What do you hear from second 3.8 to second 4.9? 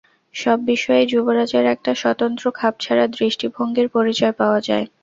পরিচয় পাওয়া যায়।